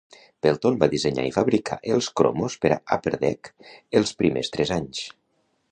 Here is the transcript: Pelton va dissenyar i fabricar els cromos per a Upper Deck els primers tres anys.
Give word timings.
Pelton 0.45 0.77
va 0.83 0.87
dissenyar 0.93 1.25
i 1.27 1.33
fabricar 1.35 1.77
els 1.97 2.09
cromos 2.21 2.57
per 2.65 2.73
a 2.77 2.81
Upper 2.97 3.15
Deck 3.27 3.53
els 4.01 4.17
primers 4.23 4.53
tres 4.57 4.75
anys. 4.81 5.05